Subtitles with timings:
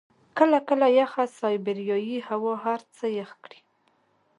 [0.37, 3.59] کله کله یخه سایبریايي هوا هر څه يخ کړي.